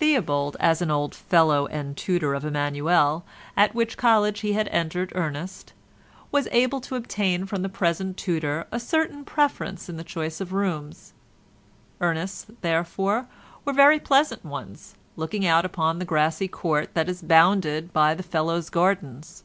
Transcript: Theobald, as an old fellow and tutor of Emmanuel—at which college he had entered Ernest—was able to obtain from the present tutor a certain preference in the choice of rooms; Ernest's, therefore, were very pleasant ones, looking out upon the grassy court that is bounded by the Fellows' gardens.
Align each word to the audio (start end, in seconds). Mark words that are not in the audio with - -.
Theobald, 0.00 0.56
as 0.58 0.82
an 0.82 0.90
old 0.90 1.14
fellow 1.14 1.66
and 1.68 1.96
tutor 1.96 2.34
of 2.34 2.44
Emmanuel—at 2.44 3.72
which 3.72 3.96
college 3.96 4.40
he 4.40 4.54
had 4.54 4.66
entered 4.70 5.12
Ernest—was 5.14 6.48
able 6.50 6.80
to 6.80 6.96
obtain 6.96 7.46
from 7.46 7.62
the 7.62 7.68
present 7.68 8.16
tutor 8.16 8.66
a 8.72 8.80
certain 8.80 9.24
preference 9.24 9.88
in 9.88 9.96
the 9.96 10.02
choice 10.02 10.40
of 10.40 10.52
rooms; 10.52 11.12
Ernest's, 12.00 12.46
therefore, 12.62 13.28
were 13.64 13.72
very 13.72 14.00
pleasant 14.00 14.44
ones, 14.44 14.96
looking 15.14 15.46
out 15.46 15.64
upon 15.64 16.00
the 16.00 16.04
grassy 16.04 16.48
court 16.48 16.94
that 16.94 17.08
is 17.08 17.22
bounded 17.22 17.92
by 17.92 18.12
the 18.12 18.24
Fellows' 18.24 18.70
gardens. 18.70 19.44